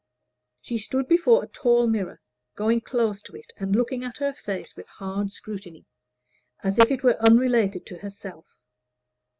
She 0.61 0.79
stood 0.79 1.07
before 1.07 1.43
a 1.43 1.47
tall 1.47 1.85
mirror, 1.85 2.21
going 2.55 2.81
close 2.81 3.21
to 3.21 3.35
it 3.35 3.53
and 3.57 3.75
looking 3.75 4.03
at 4.03 4.17
her 4.17 4.33
face 4.33 4.75
with 4.75 4.87
hard 4.87 5.29
scrutiny, 5.29 5.85
as 6.63 6.79
if 6.79 6.89
it 6.89 7.03
were 7.03 7.21
unrelated 7.23 7.85
to 7.85 7.99
herself. 7.99 8.57